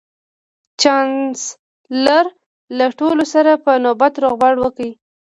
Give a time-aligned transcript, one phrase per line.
[0.81, 2.25] چانسلر
[2.77, 4.89] له ټولو سره په نوبت روغبړ وکړ